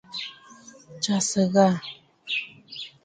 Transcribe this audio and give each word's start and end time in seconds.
Tsyàsə̀ 1.01 1.45
ghâ. 1.53 1.67